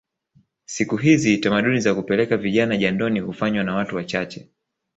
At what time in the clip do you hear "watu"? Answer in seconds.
3.75-3.95